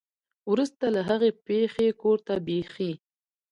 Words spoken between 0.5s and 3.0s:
ورورسته له هغې پېښې کور ته بېخي